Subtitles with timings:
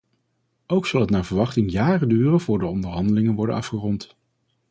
[0.67, 4.15] Ook zal het naar verwachting jaren duren voor de onderhandelingen worden afgerond.